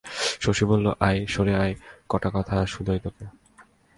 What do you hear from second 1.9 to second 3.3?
কটা কথা শুধোই তোকে।